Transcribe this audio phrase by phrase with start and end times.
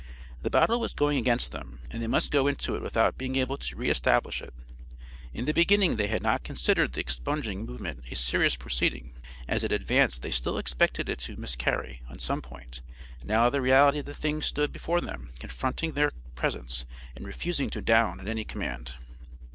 [0.41, 3.57] The battle was going against them, and they must go into it without being able
[3.59, 4.51] to re establish it.
[5.31, 9.13] In the beginning they had not considered the expunging movement a serious proceeding,
[9.47, 12.81] as it advanced they still expected it to miscarry on some point,
[13.23, 17.79] now the reality of the thing stood before them confronting their presence and refusing to
[17.79, 18.95] "down" at any command.